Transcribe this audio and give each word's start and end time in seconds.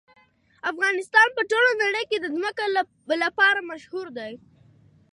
افغانستان 0.71 1.27
په 1.35 1.41
ټوله 1.51 1.71
نړۍ 1.83 2.03
کې 2.11 2.17
د 2.19 2.25
ځمکه 2.35 2.65
لپاره 3.25 3.59
مشهور 3.71 4.07
دی. 4.17 4.33